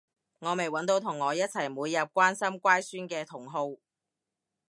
[0.39, 3.67] 我未搵到同我一齊每日關心乖孫嘅同好